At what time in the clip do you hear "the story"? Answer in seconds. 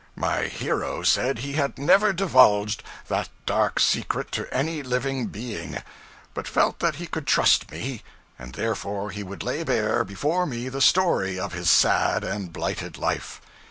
10.69-11.39